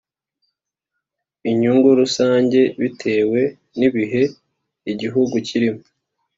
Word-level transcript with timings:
inyungu 1.49 1.87
rusange 1.99 2.61
bitewe 2.81 3.41
n 3.79 3.81
ibihe 3.87 4.23
igihugu 4.91 5.35
kirimo 5.47 5.83